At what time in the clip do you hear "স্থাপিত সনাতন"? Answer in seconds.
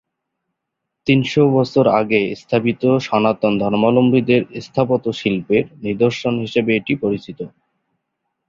2.35-3.53